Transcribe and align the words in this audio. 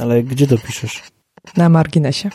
Ale 0.00 0.22
gdzie 0.22 0.46
to 0.46 0.58
piszesz? 0.58 1.02
Na 1.56 1.68
marginesie. 1.68 2.30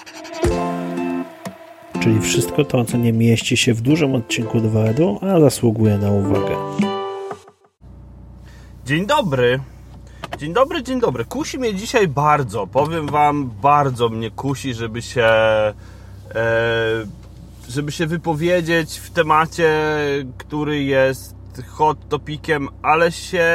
Czyli 1.99 2.21
wszystko 2.21 2.65
to, 2.65 2.85
co 2.85 2.97
nie 2.97 3.13
mieści 3.13 3.57
się 3.57 3.73
w 3.73 3.81
dużym 3.81 4.15
odcinku 4.15 4.59
2 4.59 4.79
edu, 4.79 5.20
a 5.21 5.39
zasługuje 5.39 5.97
na 5.97 6.12
uwagę. 6.12 6.55
Dzień 8.85 9.05
dobry. 9.05 9.59
Dzień 10.38 10.54
dobry, 10.54 10.83
dzień 10.83 10.99
dobry. 10.99 11.25
Kusi 11.25 11.59
mnie 11.59 11.75
dzisiaj 11.75 12.07
bardzo. 12.07 12.67
Powiem 12.67 13.07
wam, 13.07 13.52
bardzo 13.62 14.10
mnie 14.10 14.32
kusi, 14.32 14.74
żeby 14.74 15.02
się 15.02 15.24
e, 15.24 15.74
żeby 17.70 17.92
się 17.92 18.08
wypowiedzieć 18.08 18.98
w 18.98 19.10
temacie, 19.10 19.71
który 20.38 20.84
jest 20.84 21.36
hot 21.68 22.10
topikiem, 22.10 22.70
ale 22.82 23.12
się 23.12 23.46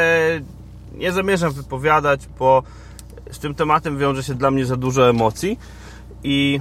nie 0.95 1.13
zamierzam 1.13 1.53
wypowiadać, 1.53 2.29
bo 2.39 2.63
z 3.33 3.39
tym 3.39 3.55
tematem 3.55 3.99
wiąże 3.99 4.23
się 4.23 4.35
dla 4.35 4.51
mnie 4.51 4.67
za 4.67 4.77
dużo 4.77 5.09
emocji 5.09 5.59
i 6.25 6.61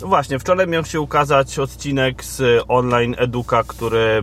no 0.00 0.06
właśnie, 0.06 0.38
wczoraj 0.38 0.66
miał 0.66 0.84
się 0.84 1.00
ukazać 1.00 1.58
odcinek 1.58 2.24
z 2.24 2.64
online 2.68 3.14
eduka, 3.18 3.62
który 3.66 4.22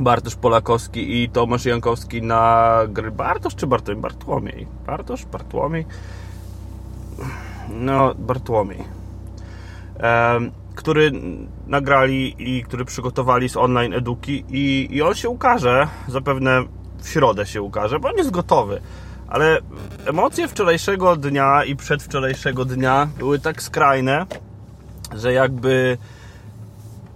Bartosz 0.00 0.34
Polakowski 0.36 1.22
i 1.22 1.28
Tomasz 1.28 1.64
Jankowski 1.64 2.22
na 2.22 2.74
gry. 2.88 3.10
Bartosz 3.10 3.54
czy 3.54 3.66
Bartłomiej? 3.66 4.02
Bartłomiej. 4.02 4.66
Bartosz? 4.86 5.24
Bartłomiej? 5.24 5.86
No, 7.68 8.14
Bartłomiej. 8.14 8.84
Um, 10.02 10.50
który 10.74 11.12
nagrali 11.66 12.34
i 12.38 12.62
który 12.62 12.84
przygotowali 12.84 13.48
z 13.48 13.56
online 13.56 13.94
eduki 13.94 14.44
i, 14.48 14.88
i 14.90 15.02
on 15.02 15.14
się 15.14 15.28
ukaże, 15.28 15.88
zapewne 16.08 16.64
w 16.98 17.08
środę 17.08 17.46
się 17.46 17.62
ukaże, 17.62 18.00
bo 18.00 18.08
on 18.08 18.16
jest 18.16 18.30
gotowy. 18.30 18.80
Ale 19.30 19.58
emocje 20.06 20.48
wczorajszego 20.48 21.16
dnia 21.16 21.64
i 21.64 21.76
przedwczorajszego 21.76 22.64
dnia 22.64 23.08
były 23.18 23.38
tak 23.38 23.62
skrajne, 23.62 24.26
że 25.14 25.32
jakby 25.32 25.98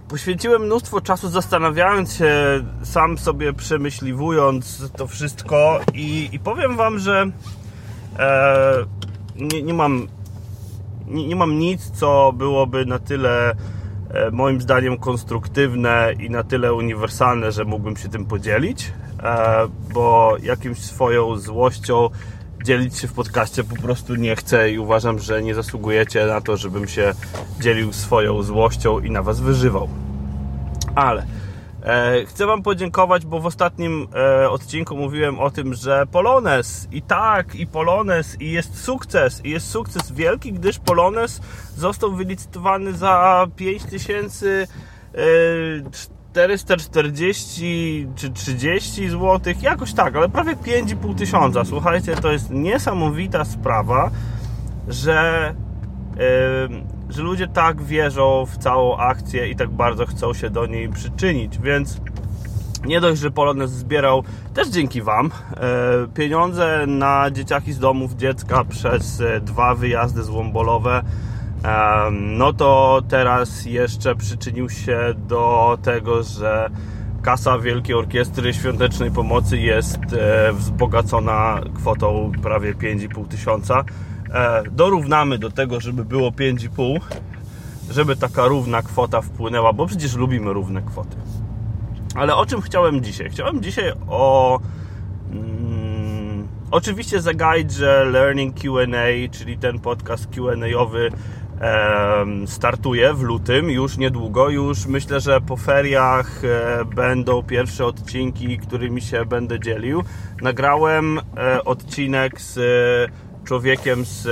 poświęciłem 0.07 0.61
mnóstwo 0.61 1.01
czasu 1.01 1.29
zastanawiając 1.29 2.13
się, 2.13 2.33
sam 2.83 3.17
sobie 3.17 3.53
przemyśliwując 3.53 4.91
to 4.97 5.07
wszystko 5.07 5.79
i, 5.93 6.29
i 6.31 6.39
powiem 6.39 6.75
Wam, 6.75 6.99
że 6.99 7.25
e, 8.19 8.85
nie, 9.35 9.61
nie, 9.61 9.73
mam 9.73 10.07
nie, 11.07 11.27
nie, 11.27 11.35
mam 11.35 11.59
nic, 11.59 11.91
co 11.91 12.33
byłoby 12.37 12.85
na 12.85 12.99
tyle 12.99 13.51
e, 13.51 14.31
moim 14.31 14.61
zdaniem 14.61 14.97
konstruktywne 14.97 16.13
i 16.19 16.29
na 16.29 16.43
tyle 16.43 16.73
uniwersalne, 16.73 17.51
że 17.51 17.65
mógłbym 17.65 17.97
się 17.97 18.09
tym 18.09 18.25
podzielić, 18.25 18.91
bo 19.93 20.35
jakimś 20.43 20.79
swoją 20.79 21.37
złością 21.37 22.09
dzielić 22.63 22.97
się 22.97 23.07
w 23.07 23.13
podcaście 23.13 23.63
po 23.63 23.75
prostu 23.75 24.15
nie 24.15 24.35
chcę 24.35 24.71
i 24.71 24.79
uważam, 24.79 25.19
że 25.19 25.43
nie 25.43 25.55
zasługujecie 25.55 26.25
na 26.25 26.41
to, 26.41 26.57
żebym 26.57 26.87
się 26.87 27.13
dzielił 27.59 27.93
swoją 27.93 28.43
złością 28.43 28.99
i 28.99 29.11
na 29.11 29.23
Was 29.23 29.39
wyżywał. 29.39 29.89
Ale 30.95 31.25
e, 31.83 32.25
chcę 32.25 32.45
Wam 32.45 32.63
podziękować, 32.63 33.25
bo 33.25 33.39
w 33.39 33.45
ostatnim 33.45 34.07
e, 34.15 34.49
odcinku 34.49 34.97
mówiłem 34.97 35.39
o 35.39 35.51
tym, 35.51 35.73
że 35.73 36.05
Polones 36.11 36.87
i 36.91 37.01
tak, 37.01 37.55
i 37.55 37.67
Polones, 37.67 38.41
i 38.41 38.51
jest 38.51 38.83
sukces, 38.83 39.45
i 39.45 39.49
jest 39.49 39.69
sukces 39.69 40.11
wielki, 40.11 40.53
gdyż 40.53 40.79
Polones 40.79 41.41
został 41.77 42.11
wylicytowany 42.11 42.93
za 42.93 43.47
5000 43.55 44.67
440 46.35 48.07
czy 48.15 48.29
30 48.29 49.09
zł, 49.09 49.53
jakoś 49.61 49.93
tak, 49.93 50.15
ale 50.15 50.29
prawie 50.29 50.55
5,5 50.55 51.15
tysiąca. 51.15 51.65
Słuchajcie, 51.65 52.15
to 52.15 52.31
jest 52.31 52.49
niesamowita 52.49 53.45
sprawa, 53.45 54.11
że, 54.87 55.53
yy, 56.15 56.23
że 57.09 57.21
ludzie 57.23 57.47
tak 57.47 57.81
wierzą 57.81 58.45
w 58.45 58.57
całą 58.57 58.97
akcję 58.97 59.49
i 59.49 59.55
tak 59.55 59.69
bardzo 59.69 60.05
chcą 60.05 60.33
się 60.33 60.49
do 60.49 60.65
niej 60.65 60.89
przyczynić, 60.89 61.59
więc 61.59 62.01
nie 62.85 63.01
dość, 63.01 63.21
że 63.21 63.31
Polones 63.31 63.71
zbierał 63.71 64.23
też 64.53 64.67
dzięki 64.67 65.01
Wam 65.01 65.25
yy, 65.25 66.07
pieniądze 66.13 66.83
na 66.87 67.31
dzieciaki 67.31 67.73
z 67.73 67.79
domów 67.79 68.13
dziecka 68.13 68.63
przez 68.63 69.19
yy, 69.19 69.41
dwa 69.41 69.75
wyjazdy 69.75 70.23
złombolowe 70.23 71.03
no 72.11 72.53
to 72.53 73.01
teraz 73.09 73.65
jeszcze 73.65 74.15
przyczynił 74.15 74.69
się 74.69 74.99
do 75.17 75.77
tego, 75.83 76.23
że 76.23 76.69
kasa 77.21 77.59
Wielkiej 77.59 77.95
Orkiestry 77.95 78.53
Świątecznej 78.53 79.11
Pomocy 79.11 79.57
jest 79.57 79.99
e, 80.13 80.53
wzbogacona 80.53 81.61
kwotą 81.75 82.31
prawie 82.41 82.73
5,5 82.73 83.27
tysiąca. 83.27 83.83
E, 84.33 84.63
dorównamy 84.71 85.37
do 85.37 85.51
tego, 85.51 85.79
żeby 85.79 86.05
było 86.05 86.31
5,5, 86.31 86.99
żeby 87.91 88.15
taka 88.15 88.47
równa 88.47 88.81
kwota 88.81 89.21
wpłynęła, 89.21 89.73
bo 89.73 89.85
przecież 89.85 90.15
lubimy 90.15 90.53
równe 90.53 90.81
kwoty. 90.81 91.17
Ale 92.15 92.35
o 92.35 92.45
czym 92.45 92.61
chciałem 92.61 93.03
dzisiaj? 93.03 93.29
Chciałem 93.29 93.63
dzisiaj 93.63 93.91
o 94.07 94.59
mm, 95.31 96.47
oczywiście 96.71 97.21
zagaić, 97.21 97.71
że 97.71 98.05
Learning 98.05 98.55
Q&A, 98.61 99.29
czyli 99.31 99.57
ten 99.57 99.79
podcast 99.79 100.27
Q&A-owy 100.27 101.11
startuje 102.45 103.13
w 103.13 103.21
lutym, 103.21 103.69
już 103.69 103.97
niedługo. 103.97 104.49
Już 104.49 104.85
myślę, 104.85 105.19
że 105.19 105.41
po 105.41 105.57
feriach 105.57 106.41
e, 106.43 106.85
będą 106.85 107.43
pierwsze 107.43 107.85
odcinki, 107.85 108.57
którymi 108.57 109.01
się 109.01 109.25
będę 109.25 109.59
dzielił. 109.59 110.03
Nagrałem 110.41 111.19
e, 111.37 111.63
odcinek 111.63 112.41
z 112.41 112.57
e, 112.57 112.65
człowiekiem 113.45 114.05
z 114.05 114.27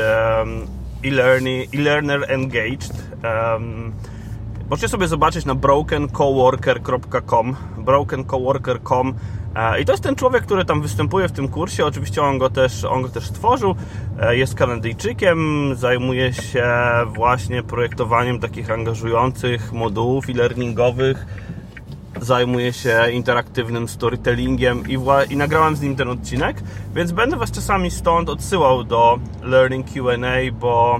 e-learner 1.03 2.31
engaged. 2.31 2.93
Możecie 4.69 4.87
sobie 4.87 5.07
zobaczyć 5.07 5.45
na 5.45 5.55
brokencoworker.com 5.55 7.55
brokencoworker.com 7.77 9.09
E, 9.09 9.13
I 9.81 9.85
to 9.85 9.91
jest 9.91 10.03
ten 10.03 10.15
człowiek, 10.15 10.43
który 10.43 10.65
tam 10.65 10.81
występuje 10.81 11.27
w 11.27 11.31
tym 11.31 11.47
kursie. 11.47 11.85
Oczywiście 11.85 12.21
on 12.21 12.37
go 12.37 12.49
też, 12.49 12.83
on 12.83 13.01
go 13.01 13.09
też 13.09 13.25
stworzył. 13.25 13.75
E, 14.19 14.37
jest 14.37 14.55
Kanadyjczykiem, 14.55 15.71
zajmuje 15.75 16.33
się 16.33 16.65
właśnie 17.07 17.63
projektowaniem 17.63 18.39
takich 18.39 18.71
angażujących 18.71 19.73
modułów 19.73 20.29
e-learningowych. 20.29 21.25
Zajmuje 22.21 22.73
się 22.73 23.11
interaktywnym 23.11 23.87
storytellingiem 23.87 24.83
i, 24.87 24.97
i 25.29 25.37
nagrałem 25.37 25.75
z 25.75 25.81
nim 25.81 25.95
ten 25.95 26.09
odcinek, 26.09 26.61
więc 26.95 27.11
będę 27.11 27.37
Was 27.37 27.51
czasami 27.51 27.91
stąd 27.91 28.29
odsyłał 28.29 28.83
do 28.83 29.19
Learning 29.41 29.85
QA, 29.93 30.51
bo 30.59 30.99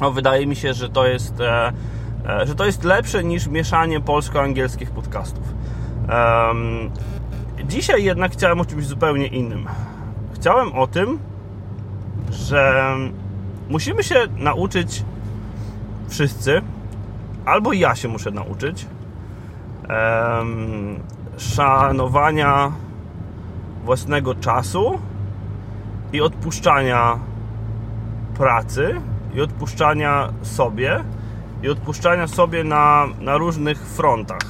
no, 0.00 0.10
wydaje 0.10 0.46
mi 0.46 0.56
się, 0.56 0.74
że 0.74 0.88
to 0.88 1.06
jest, 1.06 1.40
e, 1.40 1.72
że 2.46 2.54
to 2.54 2.66
jest 2.66 2.84
lepsze 2.84 3.24
niż 3.24 3.46
mieszanie 3.46 4.00
polsko-angielskich 4.00 4.90
podcastów. 4.90 5.44
Um, 6.08 6.90
Dzisiaj 7.68 8.04
jednak 8.04 8.32
chciałem 8.32 8.60
o 8.60 8.64
czymś 8.64 8.86
zupełnie 8.86 9.26
innym. 9.26 9.66
Chciałem 10.34 10.72
o 10.72 10.86
tym, 10.86 11.18
że 12.30 12.94
musimy 13.68 14.04
się 14.04 14.14
nauczyć 14.36 15.04
wszyscy, 16.08 16.62
albo 17.44 17.72
ja 17.72 17.94
się 17.94 18.08
muszę 18.08 18.30
nauczyć, 18.30 18.86
um, 19.88 20.98
szanowania 21.36 22.72
własnego 23.84 24.34
czasu 24.34 24.98
i 26.12 26.20
odpuszczania 26.20 27.18
pracy 28.38 29.00
i 29.34 29.40
odpuszczania 29.40 30.32
sobie 30.42 31.04
i 31.62 31.68
odpuszczania 31.68 32.26
sobie 32.26 32.64
na, 32.64 33.06
na 33.20 33.36
różnych 33.36 33.86
frontach. 33.86 34.42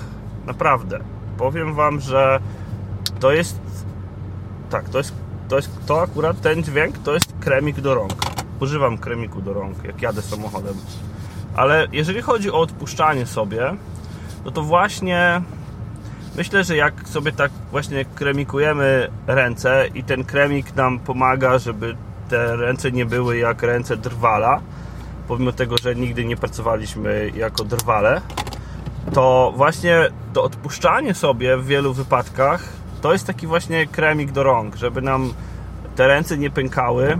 Naprawdę. 0.46 0.98
Powiem 1.38 1.74
Wam, 1.74 2.00
że 2.00 2.40
to 3.20 3.32
jest 3.32 3.60
tak, 4.70 4.88
to 4.88 4.98
jest, 4.98 5.12
to 5.48 5.56
jest 5.56 5.70
to 5.86 6.02
akurat 6.02 6.40
ten 6.40 6.62
dźwięk 6.62 6.98
to 6.98 7.14
jest 7.14 7.32
kremik 7.40 7.80
do 7.80 7.94
rąk. 7.94 8.12
Używam 8.60 8.98
kremiku 8.98 9.42
do 9.42 9.52
rąk, 9.52 9.84
jak 9.84 10.02
jadę 10.02 10.22
samochodem. 10.22 10.74
Ale 11.56 11.86
jeżeli 11.92 12.22
chodzi 12.22 12.50
o 12.50 12.60
odpuszczanie 12.60 13.26
sobie, 13.26 13.74
no 14.44 14.50
to 14.50 14.62
właśnie 14.62 15.42
myślę, 16.36 16.64
że 16.64 16.76
jak 16.76 17.08
sobie 17.08 17.32
tak 17.32 17.50
właśnie 17.70 18.04
kremikujemy 18.04 19.10
ręce 19.26 19.88
i 19.94 20.04
ten 20.04 20.24
kremik 20.24 20.76
nam 20.76 20.98
pomaga, 20.98 21.58
żeby 21.58 21.96
te 22.28 22.56
ręce 22.56 22.92
nie 22.92 23.06
były 23.06 23.38
jak 23.38 23.62
ręce 23.62 23.96
drwala, 23.96 24.60
pomimo 25.28 25.52
tego, 25.52 25.76
że 25.82 25.94
nigdy 25.94 26.24
nie 26.24 26.36
pracowaliśmy 26.36 27.30
jako 27.36 27.64
drwale, 27.64 28.20
to 29.12 29.52
właśnie 29.56 30.08
to 30.32 30.42
odpuszczanie 30.42 31.14
sobie 31.14 31.56
w 31.56 31.66
wielu 31.66 31.94
wypadkach 31.94 32.75
to 33.00 33.12
jest 33.12 33.26
taki 33.26 33.46
właśnie 33.46 33.86
kremik 33.86 34.32
do 34.32 34.42
rąk, 34.42 34.76
żeby 34.76 35.02
nam 35.02 35.32
te 35.96 36.06
ręce 36.06 36.38
nie 36.38 36.50
pękały, 36.50 37.18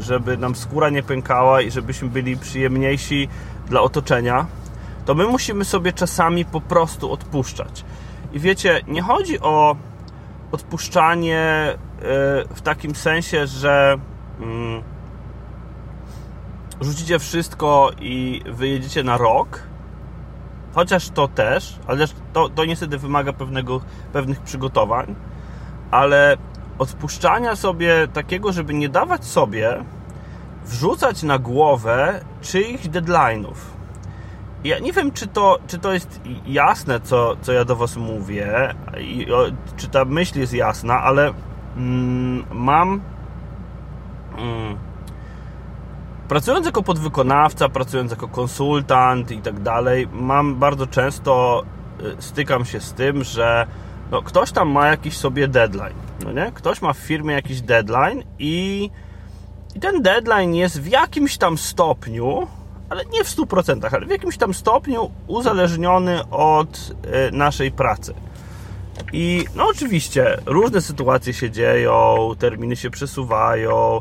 żeby 0.00 0.36
nam 0.36 0.54
skóra 0.54 0.90
nie 0.90 1.02
pękała 1.02 1.60
i 1.60 1.70
żebyśmy 1.70 2.08
byli 2.08 2.36
przyjemniejsi 2.36 3.28
dla 3.68 3.80
otoczenia, 3.80 4.46
to 5.04 5.14
my 5.14 5.26
musimy 5.26 5.64
sobie 5.64 5.92
czasami 5.92 6.44
po 6.44 6.60
prostu 6.60 7.12
odpuszczać. 7.12 7.84
I 8.32 8.40
wiecie, 8.40 8.80
nie 8.88 9.02
chodzi 9.02 9.40
o 9.40 9.76
odpuszczanie 10.52 11.38
e, 11.38 11.76
w 12.54 12.60
takim 12.62 12.94
sensie, 12.94 13.46
że 13.46 13.96
mm, 14.40 14.82
rzucicie 16.80 17.18
wszystko 17.18 17.90
i 18.00 18.42
wyjedziecie 18.46 19.02
na 19.02 19.16
rok, 19.16 19.62
chociaż 20.74 21.10
to 21.10 21.28
też, 21.28 21.78
ale 21.86 22.06
to, 22.32 22.48
to 22.48 22.64
niestety 22.64 22.98
wymaga 22.98 23.32
pewnego, 23.32 23.80
pewnych 24.12 24.40
przygotowań, 24.40 25.14
ale 25.90 26.36
odpuszczania 26.78 27.56
sobie 27.56 28.08
takiego, 28.08 28.52
żeby 28.52 28.74
nie 28.74 28.88
dawać 28.88 29.24
sobie 29.24 29.84
wrzucać 30.64 31.22
na 31.22 31.38
głowę 31.38 32.24
czyichś 32.40 32.86
deadline'ów. 32.86 33.54
Ja 34.64 34.78
nie 34.78 34.92
wiem, 34.92 35.12
czy 35.12 35.26
to, 35.26 35.58
czy 35.66 35.78
to 35.78 35.92
jest 35.92 36.20
jasne, 36.46 37.00
co, 37.00 37.36
co 37.42 37.52
ja 37.52 37.64
do 37.64 37.76
Was 37.76 37.96
mówię, 37.96 38.74
i, 39.00 39.32
o, 39.32 39.46
czy 39.76 39.88
ta 39.88 40.04
myśl 40.04 40.38
jest 40.38 40.52
jasna, 40.52 41.00
ale 41.00 41.32
mm, 41.76 42.44
mam. 42.52 43.00
Mm, 44.38 44.78
pracując 46.28 46.66
jako 46.66 46.82
podwykonawca, 46.82 47.68
pracując 47.68 48.10
jako 48.10 48.28
konsultant 48.28 49.30
i 49.30 49.38
tak 49.38 49.60
dalej, 49.60 50.08
mam 50.12 50.56
bardzo 50.56 50.86
często 50.86 51.62
y, 52.18 52.22
stykam 52.22 52.64
się 52.64 52.80
z 52.80 52.92
tym, 52.92 53.24
że 53.24 53.66
no, 54.10 54.22
ktoś 54.22 54.52
tam 54.52 54.70
ma 54.70 54.86
jakiś 54.86 55.16
sobie 55.16 55.48
deadline. 55.48 55.94
No 56.24 56.32
nie? 56.32 56.52
Ktoś 56.54 56.82
ma 56.82 56.92
w 56.92 56.98
firmie 56.98 57.34
jakiś 57.34 57.60
deadline 57.60 58.22
i, 58.38 58.90
i 59.74 59.80
ten 59.80 60.02
deadline 60.02 60.54
jest 60.54 60.80
w 60.80 60.86
jakimś 60.86 61.38
tam 61.38 61.58
stopniu, 61.58 62.46
ale 62.88 63.04
nie 63.04 63.24
w 63.24 63.28
100%, 63.28 63.96
ale 63.96 64.06
w 64.06 64.10
jakimś 64.10 64.36
tam 64.36 64.54
stopniu 64.54 65.10
uzależniony 65.26 66.28
od 66.30 66.94
y, 67.28 67.32
naszej 67.32 67.70
pracy. 67.70 68.14
I 69.12 69.44
no 69.54 69.66
oczywiście 69.68 70.38
różne 70.46 70.80
sytuacje 70.80 71.32
się 71.32 71.50
dzieją, 71.50 72.16
terminy 72.38 72.76
się 72.76 72.90
przesuwają, 72.90 74.00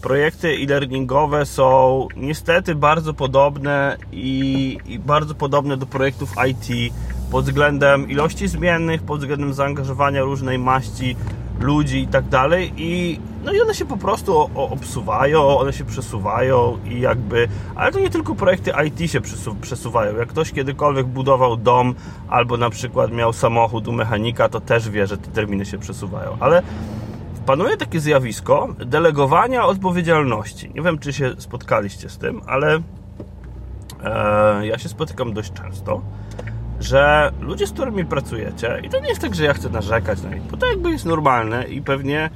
projekty 0.00 0.48
e-learningowe 0.48 1.46
są 1.46 2.08
niestety 2.16 2.74
bardzo 2.74 3.14
podobne 3.14 3.96
i, 4.12 4.78
i 4.86 4.98
bardzo 4.98 5.34
podobne 5.34 5.76
do 5.76 5.86
projektów 5.86 6.32
IT 6.48 6.94
pod 7.30 7.44
względem 7.44 8.10
ilości 8.10 8.48
zmiennych, 8.48 9.02
pod 9.02 9.20
względem 9.20 9.54
zaangażowania 9.54 10.22
różnej 10.22 10.58
maści 10.58 11.16
ludzi 11.60 11.98
i 11.98 12.06
tak 12.06 12.28
dalej 12.28 12.72
i 12.76 13.20
no 13.44 13.52
i 13.52 13.60
one 13.60 13.74
się 13.74 13.84
po 13.84 13.96
prostu 13.96 14.50
obsuwają, 14.54 15.58
one 15.58 15.72
się 15.72 15.84
przesuwają 15.84 16.78
i 16.84 17.00
jakby, 17.00 17.48
ale 17.74 17.92
to 17.92 18.00
nie 18.00 18.10
tylko 18.10 18.34
projekty 18.34 18.72
IT 18.86 19.10
się 19.10 19.20
przesuwają. 19.60 20.16
Jak 20.16 20.28
ktoś 20.28 20.52
kiedykolwiek 20.52 21.06
budował 21.06 21.56
dom 21.56 21.94
albo 22.28 22.56
na 22.56 22.70
przykład 22.70 23.12
miał 23.12 23.32
samochód 23.32 23.88
u 23.88 23.92
mechanika, 23.92 24.48
to 24.48 24.60
też 24.60 24.90
wie, 24.90 25.06
że 25.06 25.18
te 25.18 25.30
terminy 25.30 25.66
się 25.66 25.78
przesuwają, 25.78 26.36
ale 26.40 26.62
panuje 27.46 27.76
takie 27.76 28.00
zjawisko 28.00 28.68
delegowania 28.86 29.66
odpowiedzialności. 29.66 30.70
Nie 30.74 30.82
wiem, 30.82 30.98
czy 30.98 31.12
się 31.12 31.34
spotkaliście 31.38 32.08
z 32.08 32.18
tym, 32.18 32.40
ale 32.46 32.82
e, 34.04 34.66
ja 34.66 34.78
się 34.78 34.88
spotykam 34.88 35.32
dość 35.32 35.52
często 35.52 36.02
że 36.80 37.32
ludzie, 37.40 37.66
z 37.66 37.72
którymi 37.72 38.04
pracujecie, 38.04 38.80
i 38.82 38.88
to 38.88 39.00
nie 39.00 39.08
jest 39.08 39.20
tak, 39.20 39.34
że 39.34 39.44
ja 39.44 39.54
chcę 39.54 39.70
narzekać 39.70 40.22
na 40.22 40.34
nich, 40.34 40.42
bo 40.42 40.56
to 40.56 40.66
jakby 40.66 40.90
jest 40.90 41.04
normalne 41.04 41.64
i 41.64 41.82
pewnie 41.82 42.30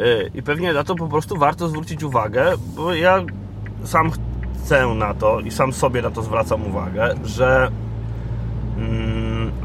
y, 0.00 0.30
i 0.34 0.42
pewnie 0.42 0.72
na 0.72 0.84
to 0.84 0.94
po 0.94 1.08
prostu 1.08 1.36
warto 1.36 1.68
zwrócić 1.68 2.02
uwagę, 2.02 2.52
bo 2.76 2.94
ja 2.94 3.22
sam 3.84 4.10
chcę 4.54 4.86
na 4.86 5.14
to 5.14 5.40
i 5.40 5.50
sam 5.50 5.72
sobie 5.72 6.02
na 6.02 6.10
to 6.10 6.22
zwracam 6.22 6.66
uwagę, 6.66 7.14
że 7.24 7.70
mm, 8.78 9.03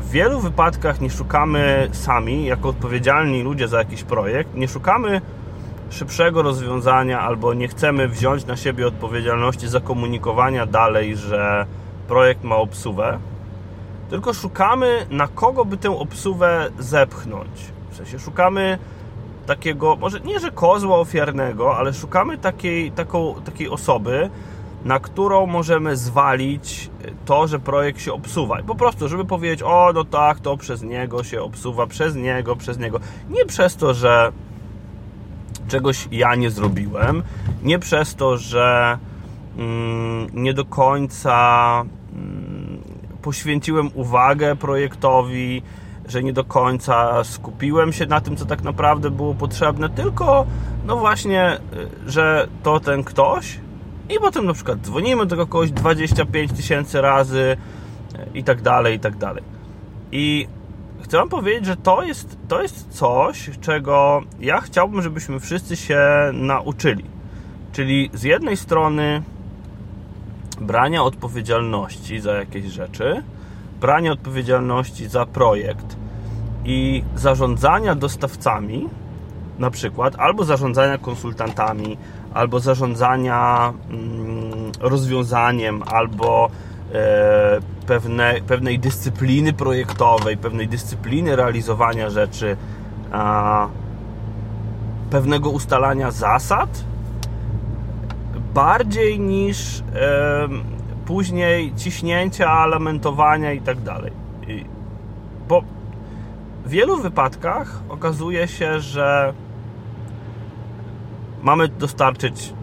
w 0.10 0.12
wielu 0.12 0.40
wypadkach 0.40 1.02
nie 1.02 1.10
szukamy 1.10 1.90
sami, 1.92 2.46
jako 2.46 2.70
odpowiedzialni 2.70 3.44
ludzie 3.44 3.68
za 3.68 3.78
jakiś 3.78 4.04
projekt, 4.04 4.56
nie 4.56 4.68
szukamy 4.68 5.22
szybszego 5.90 6.42
rozwiązania 6.42 7.20
albo 7.20 7.54
nie 7.54 7.68
chcemy 7.68 8.08
wziąć 8.08 8.46
na 8.46 8.58
siebie 8.58 8.88
odpowiedzialności 8.88 9.68
za 9.68 9.80
komunikowania 9.80 10.66
dalej, 10.66 11.16
że 11.16 11.66
projekt 12.08 12.44
ma 12.44 12.56
obsuwę, 12.56 13.20
tylko 14.10 14.34
szukamy, 14.34 15.06
na 15.10 15.28
kogo 15.28 15.66
by 15.66 15.78
tę 15.78 16.00
obsuwę 16.00 16.70
zepchnąć. 16.80 17.52
W 17.92 17.96
sensie 17.96 18.20
szukamy 18.20 18.78
takiego, 19.46 19.96
może 19.96 20.20
nie, 20.20 20.40
że 20.40 20.52
kozła 20.52 20.98
ofiarnego, 20.98 21.78
ale 21.78 21.94
szukamy 21.94 22.38
takiej, 22.38 22.92
taką, 22.92 23.36
takiej 23.46 23.70
osoby, 23.70 24.30
na 24.86 25.00
którą 25.00 25.46
możemy 25.46 25.98
zwalić 25.98 26.90
to, 27.26 27.48
że 27.48 27.60
projekt 27.60 28.02
się 28.02 28.14
obsuwa. 28.14 28.60
I 28.60 28.64
po 28.64 28.76
prostu, 28.76 29.08
żeby 29.08 29.26
powiedzieć, 29.26 29.62
o, 29.64 29.92
no 29.94 30.04
tak, 30.04 30.40
to 30.40 30.58
przez 30.58 30.84
niego 30.84 31.24
się 31.24 31.42
obsuwa, 31.42 31.88
przez 31.88 32.16
niego, 32.16 32.56
przez 32.56 32.80
niego. 32.80 33.00
Nie 33.30 33.46
przez 33.46 33.76
to, 33.76 33.94
że 33.94 34.32
czegoś 35.68 36.08
ja 36.12 36.36
nie 36.36 36.50
zrobiłem, 36.50 37.24
nie 37.64 37.80
przez 37.80 38.16
to, 38.16 38.38
że 38.38 38.98
mm, 39.58 40.28
nie 40.34 40.54
do 40.54 40.66
końca 40.66 41.86
poświęciłem 43.22 43.90
uwagę 43.94 44.56
projektowi, 44.56 45.62
że 46.08 46.24
nie 46.24 46.34
do 46.34 46.44
końca 46.44 47.24
skupiłem 47.24 47.94
się 47.94 48.06
na 48.06 48.22
tym, 48.22 48.36
co 48.36 48.46
tak 48.46 48.64
naprawdę 48.64 49.12
było 49.12 49.34
potrzebne, 49.34 49.90
tylko 49.90 50.46
no 50.86 50.98
właśnie, 50.98 51.58
y, 52.08 52.12
że 52.12 52.48
to 52.64 52.80
ten 52.80 53.04
ktoś 53.04 53.60
i 54.10 54.20
potem 54.20 54.46
na 54.46 54.54
przykład 54.54 54.80
dzwonimy 54.80 55.26
do 55.26 55.38
kogoś 55.38 55.72
25 55.72 56.52
tysięcy 56.52 57.02
razy 57.02 57.58
y, 58.16 58.38
i 58.38 58.44
tak 58.44 58.62
dalej, 58.62 58.96
i 58.96 59.00
tak 59.00 59.18
dalej. 59.18 59.44
I 60.12 60.48
chcę 61.02 61.18
Wam 61.18 61.30
powiedzieć, 61.30 61.66
że 61.66 61.78
to 61.78 62.04
jest, 62.04 62.38
to 62.48 62.62
jest 62.62 62.90
coś, 62.90 63.50
czego 63.62 64.22
ja 64.40 64.62
chciałbym, 64.62 65.02
żebyśmy 65.02 65.40
wszyscy 65.40 65.76
się 65.76 66.00
nauczyli. 66.34 67.06
Czyli 67.72 68.10
z 68.14 68.24
jednej 68.24 68.58
strony 68.58 69.22
brania 70.62 71.04
odpowiedzialności 71.04 72.20
za 72.20 72.32
jakieś 72.32 72.66
rzeczy, 72.66 73.24
brania 73.82 74.12
odpowiedzialności 74.12 75.08
za 75.08 75.26
projekt 75.26 75.96
i 76.66 77.04
zarządzania 77.16 77.96
dostawcami, 77.96 78.90
na 79.60 79.72
przykład, 79.72 80.16
albo 80.18 80.44
zarządzania 80.44 80.98
konsultantami, 80.98 81.98
albo 82.34 82.60
zarządzania 82.60 83.74
mm, 83.90 84.72
rozwiązaniem, 84.80 85.84
albo 85.84 86.50
e, 86.94 87.60
pewne, 87.88 88.36
pewnej 88.48 88.80
dyscypliny 88.80 89.54
projektowej, 89.54 90.38
pewnej 90.38 90.68
dyscypliny 90.68 91.36
realizowania 91.36 92.10
rzeczy, 92.10 92.58
pewnego 95.10 95.50
ustalania 95.50 96.12
zasad, 96.12 96.84
bardziej 98.54 99.20
niż 99.20 99.84
później 101.06 101.74
ciśnięcia, 101.76 102.66
lamentowania 102.66 103.54
i 103.54 103.62
tak 103.62 103.82
dalej. 103.82 104.12
Bo 105.48 105.62
w 106.66 106.70
wielu 106.70 106.98
wypadkach 106.98 107.82
okazuje 107.90 108.48
się, 108.48 108.80
że 108.80 109.34
mamy 111.42 111.68
dostarczyć 111.68 112.54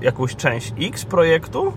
jakąś 0.00 0.36
część 0.36 0.72
X 0.80 1.04
projektu, 1.04 1.72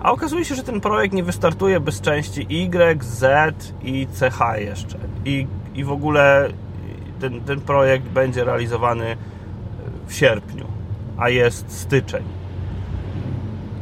a 0.00 0.12
okazuje 0.12 0.44
się, 0.44 0.54
że 0.54 0.62
ten 0.62 0.80
projekt 0.80 1.14
nie 1.14 1.22
wystartuje 1.22 1.80
bez 1.80 2.00
części 2.00 2.46
Y, 2.50 3.04
Z 3.04 3.74
i 3.82 4.06
CH 4.06 4.40
jeszcze. 4.58 4.98
I, 5.24 5.46
i 5.74 5.84
w 5.84 5.90
ogóle 5.92 6.48
ten, 7.20 7.40
ten 7.40 7.60
projekt 7.60 8.08
będzie 8.08 8.44
realizowany 8.44 9.16
w 10.06 10.14
sierpniu, 10.14 10.64
a 11.18 11.28
jest 11.28 11.72
styczeń. 11.72 12.22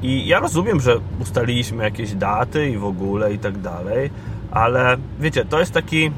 I 0.02 0.26
ja 0.26 0.40
rozumiem, 0.40 0.80
że 0.80 0.96
ustaliliśmy 1.20 1.84
jakieś 1.84 2.14
daty 2.14 2.70
i 2.70 2.78
w 2.78 2.84
ogóle 2.84 3.32
i 3.32 3.38
tak 3.38 3.58
dalej, 3.58 4.10
ale 4.50 4.96
wiecie, 5.20 5.44
to 5.44 5.60
jest 5.60 5.72
taki 5.72 6.10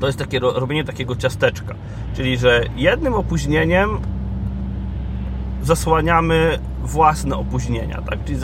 to 0.00 0.06
jest 0.06 0.18
takie 0.18 0.38
robienie 0.38 0.84
takiego 0.84 1.16
ciasteczka, 1.16 1.74
czyli 2.16 2.38
że 2.38 2.64
jednym 2.76 3.14
opóźnieniem 3.14 3.98
zasłaniamy 5.64 6.58
własne 6.82 7.36
opóźnienia, 7.36 8.02
tak? 8.10 8.24
Czyli 8.24 8.38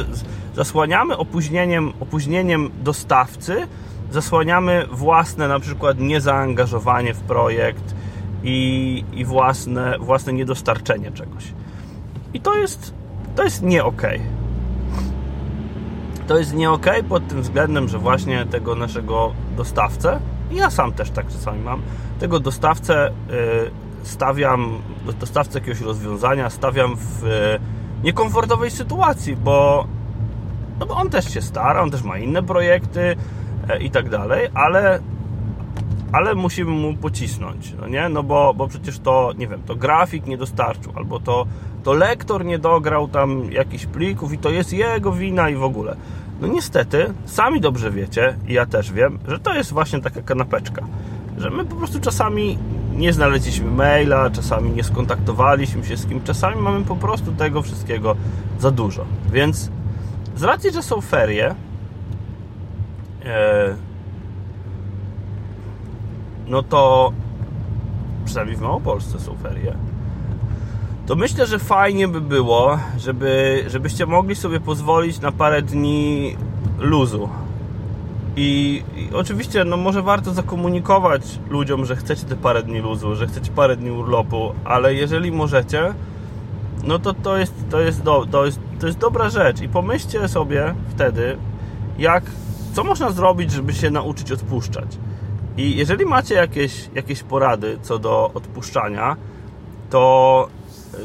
zasłaniamy 0.55 1.17
opóźnieniem, 1.17 1.93
opóźnieniem 2.01 2.71
dostawcy, 2.83 3.67
zasłaniamy 4.11 4.87
własne 4.93 5.49
na 5.49 5.61
przykład 5.61 5.99
niezaangażowanie 5.99 7.15
w 7.15 7.21
projekt 7.21 7.95
i, 8.43 9.05
i 9.13 9.25
własne, 9.25 9.99
własne 9.99 10.33
niedostarczenie 10.33 11.13
czegoś. 11.13 11.45
I 12.35 12.41
to 12.41 12.55
jest 12.55 12.95
to 13.37 13.45
jest 13.45 13.63
nie 13.63 13.85
ok. 13.85 14.03
To 16.27 16.39
jest 16.39 16.55
nie 16.55 16.71
ok 16.71 16.87
pod 17.09 17.29
tym 17.29 17.43
względem, 17.43 17.89
że 17.89 17.99
właśnie 17.99 18.47
tego 18.47 18.75
naszego 18.75 19.33
dostawcę, 19.57 20.21
ja 20.51 20.71
sam 20.71 20.93
też 20.93 21.11
tak 21.11 21.29
czasami 21.29 21.63
mam, 21.63 21.83
tego 22.21 22.41
dostawcę 22.41 23.09
y, 23.09 23.13
stawiam, 24.03 24.79
dostawcę 25.21 25.59
jakiegoś 25.59 25.81
rozwiązania 25.81 26.51
stawiam 26.51 26.97
w 26.97 27.25
y, 27.25 27.61
niekomfortowej 28.05 28.71
sytuacji, 28.71 29.37
bo, 29.37 29.87
no 30.79 30.87
bo 30.87 30.95
on 30.95 31.11
też 31.11 31.35
się 31.35 31.43
stara, 31.43 31.83
on 31.83 31.91
też 31.91 32.03
ma 32.03 32.19
inne 32.19 32.43
projekty 32.43 33.17
e, 33.69 33.79
i 33.83 33.91
tak 33.91 34.09
dalej, 34.09 34.49
ale 34.55 35.01
ale 36.13 36.35
musimy 36.35 36.71
mu 36.71 36.95
pocisnąć, 36.95 37.75
no 37.81 37.89
nie? 37.89 38.09
No 38.09 38.23
bo, 38.23 38.55
bo 38.55 38.69
przecież 38.69 38.99
to, 38.99 39.33
nie 39.39 39.49
wiem, 39.49 39.63
to 39.67 39.77
grafik 39.77 40.27
nie 40.27 40.39
dostarczył, 40.39 40.93
albo 40.97 41.21
to 41.21 41.47
to 41.83 41.93
lektor 41.93 42.45
nie 42.45 42.59
dograł 42.59 43.09
tam 43.09 43.53
jakichś 43.53 43.87
plików 43.87 44.33
i 44.33 44.39
to 44.39 44.51
jest 44.51 44.73
jego 44.73 45.13
wina 45.13 45.49
i 45.49 45.55
w 45.55 45.63
ogóle. 45.63 45.97
No 46.41 46.47
niestety, 46.47 47.13
sami 47.27 47.61
dobrze 47.61 47.91
wiecie, 47.91 48.37
i 48.49 48.53
ja 48.53 48.67
też 48.67 48.93
wiem, 48.93 49.19
że 49.29 49.39
to 49.39 49.55
jest 49.55 49.73
właśnie 49.73 50.01
taka 50.01 50.23
kanapeczka. 50.23 50.85
Że 51.39 51.51
my 51.51 51.65
po 51.65 51.77
prostu 51.77 52.01
czasami 52.01 52.59
nie 52.93 53.13
znaleźliśmy 53.13 53.71
maila, 53.71 54.31
czasami 54.31 54.71
nie 54.71 54.85
skontaktowaliśmy 54.85 55.85
się 55.85 55.97
z 55.97 56.07
kim, 56.07 56.23
czasami 56.23 56.57
mamy 56.57 56.85
po 56.85 56.97
prostu 56.97 57.33
tego 57.33 57.63
wszystkiego 57.63 58.17
za 58.59 58.71
dużo. 58.71 59.05
Więc 59.33 59.71
z 60.37 60.43
racji, 60.43 60.73
że 60.73 60.83
są 60.83 61.01
ferie, 61.01 61.55
e, 63.25 63.75
no 66.47 66.63
to 66.63 67.13
przynajmniej 68.25 68.57
w 68.57 68.61
Małopolsce 68.61 69.21
są 69.21 69.37
ferie, 69.37 69.75
to 71.07 71.17
myślę, 71.17 71.47
że 71.47 71.59
fajnie 71.59 72.09
by 72.09 72.21
było, 72.21 72.79
żeby, 72.99 73.65
żebyście 73.67 74.07
mogli 74.07 74.37
sobie 74.37 74.61
pozwolić 74.61 75.21
na 75.21 75.33
parę 75.33 75.63
dni 75.63 76.37
luzu. 76.79 77.29
I, 78.43 78.83
I, 78.97 79.15
oczywiście, 79.15 79.65
no 79.65 79.77
może 79.77 80.03
warto 80.03 80.35
zakomunikować 80.35 81.23
ludziom, 81.51 81.85
że 81.85 81.97
chcecie 81.97 82.27
te 82.27 82.37
parę 82.37 82.63
dni 82.63 82.79
luzu, 82.79 83.15
że 83.15 83.27
chcecie 83.27 83.51
parę 83.51 83.77
dni 83.77 83.91
urlopu, 83.91 84.53
ale 84.65 84.95
jeżeli 84.95 85.33
możecie, 85.33 85.95
no 86.85 86.99
to 86.99 87.15
to 87.15 87.37
jest, 87.37 87.55
to 87.71 87.81
jest, 87.81 88.03
do, 88.03 88.27
to 88.31 88.47
jest, 88.47 88.61
to 88.81 88.87
jest 88.87 88.99
dobra 88.99 89.31
rzecz. 89.31 89.61
I 89.61 89.69
pomyślcie 89.69 90.29
sobie 90.29 90.75
wtedy, 90.89 91.37
jak, 91.99 92.25
co 92.73 92.85
można 92.85 93.11
zrobić, 93.11 93.51
żeby 93.53 93.75
się 93.75 93.91
nauczyć 93.91 94.33
odpuszczać. 94.33 94.99
I 95.57 95.77
jeżeli 95.77 96.05
macie 96.05 96.35
jakieś, 96.35 96.91
jakieś 96.95 97.23
porady 97.23 97.79
co 97.83 97.99
do 97.99 98.31
odpuszczania, 98.35 99.17
to 99.91 100.49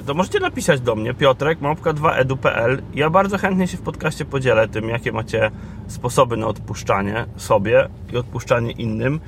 to 0.06 0.14
możecie 0.14 0.40
napisać 0.40 0.82
do 0.82 0.96
mnie, 0.96 1.14
Piotrek, 1.14 1.60
małpka2edu.pl. 1.60 2.82
Ja 2.94 3.10
bardzo 3.10 3.38
chętnie 3.38 3.68
się 3.68 3.78
w 3.78 3.82
podcaście 3.82 4.26
podzielę 4.26 4.68
tym, 4.68 4.90
jakie 4.90 5.12
macie 5.12 5.52
sposoby 5.88 6.38
na 6.38 6.48
odpuszczanie 6.48 7.26
sobie 7.38 7.88
i 8.14 8.18
odpuszczanie 8.18 8.72
innym 8.72 9.20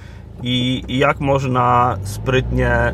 i, 0.43 0.83
i 0.87 0.97
jak 0.97 1.19
można 1.19 1.97
sprytnie 2.03 2.93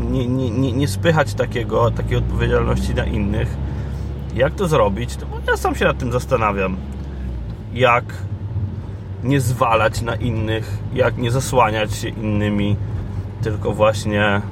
y, 0.00 0.06
nie, 0.10 0.26
nie, 0.26 0.50
nie, 0.50 0.72
nie 0.72 0.88
spychać 0.88 1.34
takiego, 1.34 1.90
takiej 1.90 2.16
odpowiedzialności 2.16 2.94
na 2.94 3.04
innych. 3.04 3.56
Jak 4.34 4.54
to 4.54 4.68
zrobić? 4.68 5.16
To 5.16 5.26
ja 5.48 5.56
sam 5.56 5.74
się 5.74 5.84
nad 5.84 5.98
tym 5.98 6.12
zastanawiam. 6.12 6.76
Jak 7.74 8.04
nie 9.24 9.40
zwalać 9.40 10.02
na 10.02 10.14
innych, 10.14 10.78
jak 10.94 11.18
nie 11.18 11.30
zasłaniać 11.30 11.94
się 11.94 12.08
innymi, 12.08 12.76
tylko 13.42 13.72
właśnie 13.72 14.42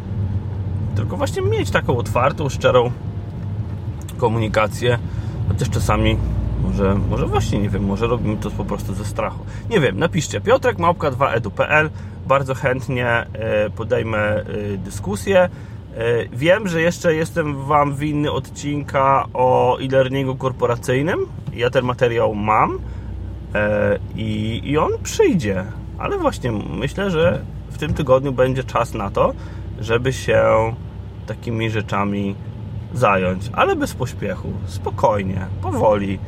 tylko 0.97 1.17
właśnie 1.17 1.43
mieć 1.43 1.71
taką 1.71 1.97
otwartą, 1.97 2.49
szczerą 2.49 2.91
komunikację, 4.17 4.99
chociaż 5.49 5.71
czasami 5.71 6.17
może, 6.63 6.95
może 7.11 7.27
właśnie, 7.27 7.59
nie 7.59 7.69
wiem, 7.69 7.85
może 7.85 8.07
robimy 8.07 8.37
to 8.37 8.51
po 8.51 8.65
prostu 8.65 8.95
ze 8.95 9.05
strachu. 9.05 9.45
Nie 9.71 9.81
wiem, 9.81 9.99
napiszcie 9.99 10.41
Piotrek, 10.41 10.79
małpka 10.79 11.11
2edu.pl 11.11 11.91
bardzo 12.27 12.55
chętnie 12.55 13.07
e, 13.07 13.27
podejmę 13.71 14.19
e, 14.19 14.45
dyskusję. 14.77 15.39
E, 15.41 15.49
wiem, 16.33 16.69
że 16.69 16.83
jeszcze 16.83 17.15
jestem 17.15 17.65
Wam 17.65 17.95
winny 17.95 18.33
odcinka 18.33 19.27
o 19.35 19.79
e-learningu 19.79 20.37
korporacyjnym. 20.37 21.27
Ja 21.55 21.71
ten 21.71 21.85
materiał 21.85 22.35
mam 22.35 22.79
i, 24.17 24.61
i 24.65 24.79
on 24.79 24.91
przyjdzie, 25.03 25.65
ale 25.99 26.19
właśnie 26.19 26.53
myślę, 26.53 27.11
że 27.11 27.41
w 27.71 27.79
tym 27.79 27.95
tygodniu 27.95 28.33
będzie 28.33 28.65
czas 28.65 28.95
na 28.95 29.11
to, 29.11 29.35
żeby 29.81 30.13
się 30.13 30.45
takimi 31.27 31.71
rzeczami 31.71 32.35
zająć, 32.95 33.51
ale 33.53 33.77
bez 33.77 33.95
pośpiechu, 33.95 34.53
spokojnie, 34.67 35.47
powoli, 35.63 36.19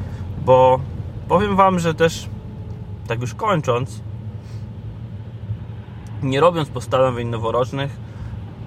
bo 0.44 0.80
powiem 1.28 1.56
Wam, 1.56 1.78
że 1.78 1.94
też 1.94 2.28
tak 3.06 3.20
już 3.20 3.34
kończąc, 3.34 4.00
nie 6.22 6.40
robiąc 6.40 6.68
postanowień 6.68 7.28
noworocznych, 7.28 7.96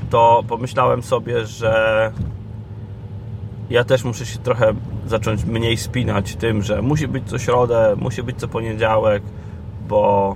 to 0.10 0.44
pomyślałem 0.48 1.04
sobie, 1.04 1.46
że 1.46 2.12
ja 3.70 3.84
też 3.84 4.04
muszę 4.04 4.26
się 4.26 4.40
trochę 4.40 4.74
zacząć 5.06 5.46
mniej 5.46 5.78
spinać 5.78 6.36
tym, 6.36 6.62
że 6.62 6.82
musi 6.82 7.08
być 7.08 7.30
co 7.30 7.40
środę, 7.40 7.96
musi 7.98 8.24
być 8.24 8.40
co 8.40 8.48
poniedziałek, 8.48 9.24
bo 9.88 10.36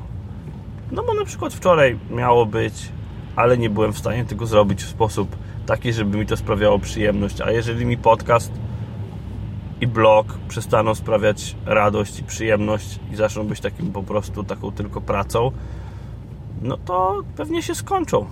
no 0.92 1.04
bo 1.04 1.14
na 1.14 1.26
przykład 1.26 1.54
wczoraj 1.54 2.00
miało 2.10 2.46
być 2.46 2.90
ale 3.36 3.58
nie 3.58 3.70
byłem 3.70 3.94
w 3.94 3.98
stanie 3.98 4.26
tego 4.26 4.46
zrobić 4.46 4.84
w 4.84 4.90
sposób 4.90 5.36
taki, 5.66 5.94
żeby 5.94 6.18
mi 6.18 6.26
to 6.26 6.38
sprawiało 6.38 6.80
przyjemność. 6.80 7.42
A 7.42 7.52
jeżeli 7.52 7.86
mi 7.86 7.98
podcast 7.98 8.52
i 9.82 9.88
blog 9.88 10.38
przestaną 10.48 10.96
sprawiać 10.96 11.56
radość 11.66 12.20
i 12.20 12.24
przyjemność 12.24 13.00
i 13.12 13.16
zaczną 13.16 13.44
być 13.44 13.60
takim 13.60 13.92
po 13.92 14.04
prostu 14.04 14.44
taką 14.44 14.72
tylko 14.72 15.02
pracą, 15.02 15.52
no 16.62 16.78
to 16.78 17.22
pewnie 17.36 17.62
się 17.62 17.76
skończą. 17.76 18.26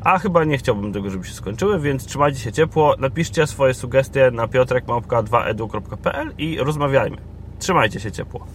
A 0.00 0.18
chyba 0.18 0.44
nie 0.44 0.58
chciałbym 0.58 0.92
tego, 0.92 1.10
żeby 1.10 1.24
się 1.24 1.32
skończyły, 1.32 1.80
więc 1.80 2.06
trzymajcie 2.06 2.38
się 2.38 2.52
ciepło, 2.52 2.94
napiszcie 2.98 3.46
swoje 3.46 3.74
sugestie 3.74 4.30
na 4.30 4.46
piotrek2edu.pl 4.46 6.32
i 6.38 6.58
rozmawiajmy. 6.58 7.16
Trzymajcie 7.58 8.00
się 8.00 8.12
ciepło. 8.12 8.46